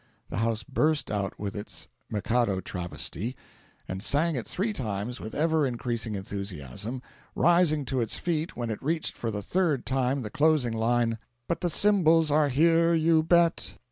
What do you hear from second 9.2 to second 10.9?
the third time the closing